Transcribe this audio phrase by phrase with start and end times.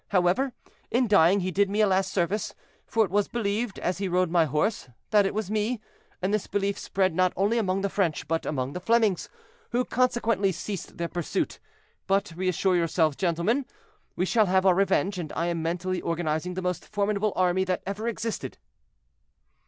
[0.07, 0.51] However,
[0.89, 2.55] in dying he did me a last service,
[2.87, 5.79] for it was believed, as he rode my horse, that it was me,
[6.23, 9.29] and this belief spread not only among the French, but among the Flemings,
[9.73, 11.59] who consequently ceased their pursuit;
[12.07, 13.63] but reassure yourselves, gentlemen,
[14.15, 17.83] we shall have our revenge, and I am mentally organizing the most formidable army that
[17.85, 18.57] ever existed."